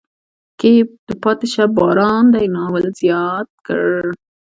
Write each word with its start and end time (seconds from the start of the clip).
کې 0.59 0.69
یې 0.77 0.81
د 1.07 1.09
پاتې 1.23 1.47
شه 1.53 1.65
باران 1.77 2.23
دی 2.33 2.45
ناول 2.55 2.85
زیات 2.99 3.49
کړ. 3.65 3.83